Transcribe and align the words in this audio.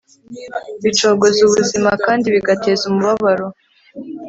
bicogoza 0.83 1.39
ubuzima 1.47 1.89
kandi 2.05 2.25
bigateza 2.35 2.83
umubabaro 2.87 3.47